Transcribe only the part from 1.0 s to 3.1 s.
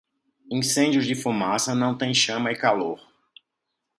de fumaça não têm chama e calor.